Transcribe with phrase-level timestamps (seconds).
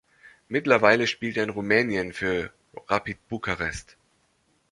[0.47, 2.51] Mittlerweile spielt er in Rumänien für
[2.87, 3.97] Rapid Bukarest.